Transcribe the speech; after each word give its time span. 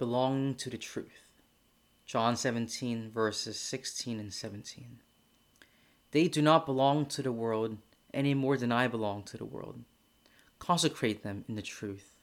belonging 0.00 0.54
to 0.54 0.70
the 0.70 0.78
truth. 0.78 1.26
John 2.06 2.34
17, 2.34 3.10
verses 3.10 3.60
16 3.60 4.18
and 4.18 4.32
17. 4.32 4.98
They 6.12 6.26
do 6.26 6.40
not 6.40 6.64
belong 6.64 7.04
to 7.06 7.22
the 7.22 7.30
world 7.30 7.76
any 8.14 8.32
more 8.32 8.56
than 8.56 8.72
I 8.72 8.88
belong 8.88 9.24
to 9.24 9.36
the 9.36 9.44
world. 9.44 9.84
Consecrate 10.58 11.22
them 11.22 11.44
in 11.50 11.54
the 11.54 11.60
truth. 11.60 12.14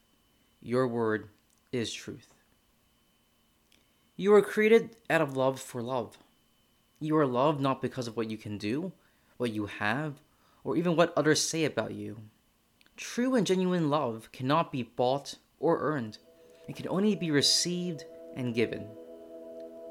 Your 0.60 0.88
word 0.88 1.28
is 1.70 1.92
truth. 1.92 2.34
You 4.16 4.34
are 4.34 4.42
created 4.42 4.96
out 5.08 5.20
of 5.20 5.36
love 5.36 5.60
for 5.60 5.80
love. 5.80 6.18
You 6.98 7.16
are 7.16 7.26
loved 7.26 7.60
not 7.60 7.80
because 7.80 8.08
of 8.08 8.16
what 8.16 8.28
you 8.28 8.36
can 8.36 8.58
do, 8.58 8.90
what 9.36 9.52
you 9.52 9.66
have, 9.66 10.14
or 10.64 10.76
even 10.76 10.96
what 10.96 11.16
others 11.16 11.40
say 11.40 11.64
about 11.64 11.94
you. 11.94 12.16
True 12.96 13.36
and 13.36 13.46
genuine 13.46 13.88
love 13.88 14.32
cannot 14.32 14.72
be 14.72 14.82
bought 14.82 15.36
or 15.60 15.78
earned. 15.78 16.18
It 16.68 16.76
can 16.76 16.86
only 16.88 17.16
be 17.16 17.30
received 17.30 18.04
and 18.36 18.54
given. 18.54 18.86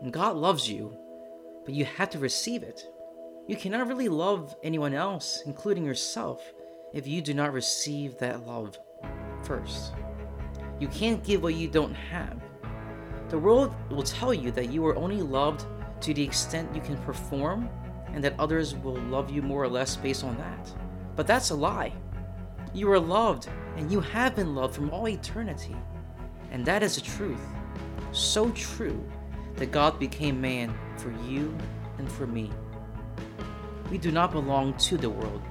And 0.02 0.14
God 0.14 0.38
loves 0.38 0.70
you, 0.70 0.96
but 1.66 1.74
you 1.74 1.86
have 1.86 2.10
to 2.12 2.20
receive 2.20 2.64
it. 2.64 2.82
You 3.48 3.56
cannot 3.56 3.88
really 3.88 4.10
love 4.10 4.56
anyone 4.64 4.94
else, 4.94 5.42
including 5.46 5.86
yourself, 5.86 6.42
if 6.94 7.08
you 7.08 7.22
do 7.22 7.34
not 7.34 7.52
receive 7.52 8.18
that 8.20 8.46
love 8.46 8.78
first. 9.44 9.94
You 10.80 10.88
can't 10.90 11.24
give 11.24 11.42
what 11.42 11.56
you 11.56 11.68
don't 11.68 11.94
have. 11.94 12.40
The 13.30 13.40
world 13.40 13.74
will 13.90 14.04
tell 14.04 14.34
you 14.34 14.52
that 14.52 14.72
you 14.72 14.86
are 14.86 14.96
only 14.96 15.22
loved 15.22 15.66
to 16.02 16.14
the 16.14 16.24
extent 16.24 16.76
you 16.76 16.82
can 16.82 16.98
perform 16.98 17.70
and 18.14 18.24
that 18.24 18.40
others 18.40 18.76
will 18.76 18.98
love 18.98 19.32
you 19.32 19.42
more 19.42 19.64
or 19.64 19.68
less 19.68 19.96
based 19.96 20.24
on 20.24 20.38
that. 20.38 20.72
But 21.16 21.28
that's 21.28 21.50
a 21.50 21.56
lie. 21.56 21.94
You 22.74 22.92
are 22.92 23.00
loved 23.00 23.50
and 23.76 23.92
you 23.92 24.00
have 24.00 24.36
been 24.36 24.54
loved 24.54 24.76
from 24.76 24.92
all 24.92 25.08
eternity. 25.08 25.76
And 26.52 26.66
that 26.66 26.84
is 26.84 26.96
the 26.96 27.02
truth. 27.02 27.42
So 28.12 28.52
true 28.52 29.04
that 29.56 29.72
God 29.72 30.00
became 30.00 30.40
man 30.40 30.74
for 30.98 31.12
you 31.28 31.56
and 31.98 32.12
for 32.12 32.28
me. 32.28 32.52
We 33.92 33.98
do 33.98 34.12
not 34.12 34.32
belong 34.32 34.74
to 34.76 34.98
the 34.98 35.10
world. 35.10 35.42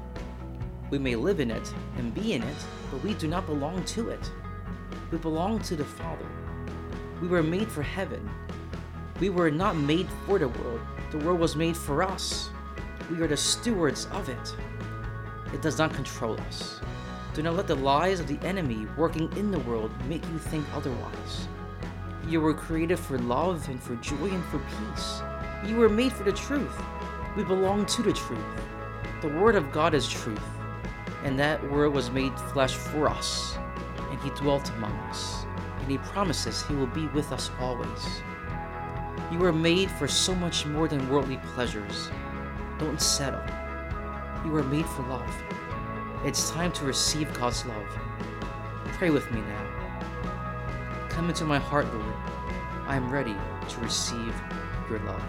We 0.91 0.99
may 0.99 1.17
live 1.17 1.41
in 1.41 1.51
it 1.51 1.75
and 1.97 2.15
be 2.15 2.35
in 2.35 2.43
it, 2.43 2.57
but 2.91 3.03
we 3.03 3.15
do 3.15 3.27
not 3.27 3.47
belong 3.47 3.85
to 3.85 4.11
it. 4.11 4.31
We 5.11 5.19
belong 5.19 5.61
to 5.61 5.77
the 5.77 5.85
Father. 5.85 6.27
We 7.21 7.29
were 7.29 7.43
made 7.43 7.71
for 7.71 7.83
heaven. 7.83 8.29
We 9.21 9.31
were 9.31 9.51
not 9.51 9.77
made 9.77 10.09
for 10.27 10.39
the 10.39 10.49
world. 10.49 10.81
The 11.11 11.19
world 11.19 11.41
was 11.41 11.57
made 11.57 11.77
for 11.77 12.03
us. 12.03 12.51
We 13.11 13.21
are 13.23 13.27
the 13.27 13.37
stewards 13.37 14.07
of 14.13 14.29
it. 14.29 14.55
It 15.55 15.63
does 15.63 15.79
not 15.79 15.95
control 15.95 16.39
us. 16.43 16.81
Do 17.37 17.43
not 17.43 17.55
let 17.55 17.67
the 17.67 17.75
lies 17.75 18.19
of 18.19 18.29
the 18.29 18.39
enemy 18.47 18.87
working 18.97 19.31
in 19.37 19.51
the 19.51 19.59
world 19.59 19.91
make 20.09 20.27
you 20.27 20.39
think 20.39 20.65
otherwise. 20.73 21.49
You 22.27 22.41
were 22.41 22.55
created 22.55 22.99
for 22.99 23.19
love 23.19 23.69
and 23.69 23.79
for 23.79 23.95
joy 23.97 24.31
and 24.31 24.43
for 24.47 24.59
peace. 24.59 25.21
You 25.69 25.77
were 25.77 25.91
made 25.91 26.15
for 26.15 26.25
the 26.25 26.33
truth. 26.33 26.75
We 27.37 27.45
belong 27.45 27.85
to 27.85 28.03
the 28.03 28.15
truth. 28.15 28.41
The 29.21 29.29
Word 29.29 29.55
of 29.55 29.71
God 29.71 29.93
is 29.93 30.09
truth, 30.09 30.41
and 31.25 31.39
that 31.39 31.63
Word 31.71 31.93
was 31.93 32.11
made 32.11 32.33
flesh 32.41 32.73
for 32.73 33.07
us, 33.07 33.59
and 34.11 34.19
He 34.23 34.31
dwelt 34.31 34.71
among 34.71 34.93
us, 35.11 35.45
and 35.81 35.91
He 35.91 35.99
promises 35.99 36.63
He 36.63 36.75
will 36.75 36.87
be 36.87 37.07
with 37.09 37.33
us 37.33 37.51
always. 37.61 38.23
You 39.31 39.41
were 39.41 39.53
made 39.53 39.91
for 39.91 40.09
so 40.09 40.35
much 40.35 40.65
more 40.65 40.89
than 40.89 41.11
worldly 41.11 41.37
pleasures. 41.53 42.09
Don't 42.79 42.99
settle. 42.99 43.45
You 44.43 44.53
were 44.53 44.65
made 44.65 44.87
for 44.87 45.03
love. 45.03 45.66
It's 46.25 46.51
time 46.51 46.73
to 46.73 46.85
receive 46.85 47.33
God's 47.35 47.65
love. 47.67 47.87
Pray 48.95 49.11
with 49.11 49.31
me 49.31 49.41
now. 49.41 51.09
Come 51.09 51.29
into 51.29 51.45
my 51.45 51.59
heart, 51.59 51.87
Lord. 51.95 52.15
I 52.87 52.97
am 52.97 53.11
ready 53.11 53.37
to 53.69 53.81
receive 53.81 54.35
your 54.89 54.99
love. 55.01 55.23